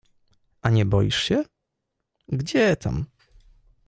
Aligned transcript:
—A 0.63 0.69
nie 0.69 0.85
boisz 0.85 1.15
się?— 1.23 1.43
Gdzie 2.27 2.75
tam. 2.75 3.05